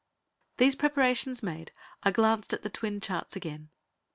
]These 0.57 0.73
preparations 0.73 1.43
made, 1.43 1.71
I 2.01 2.09
glanced 2.09 2.53
at 2.53 2.63
the 2.63 2.71
twin 2.71 3.01
charts 3.01 3.35
again. 3.35 3.69